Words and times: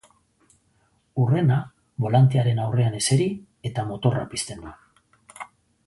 Hurrena, 1.23 1.57
bolantearen 2.07 2.63
aurrean 2.65 2.99
eseri 3.03 3.31
eta 3.71 3.89
motorra 3.93 4.29
pizten 4.35 4.67
du. 4.69 4.77